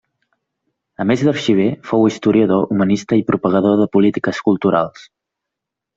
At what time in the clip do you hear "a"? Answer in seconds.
1.03-1.05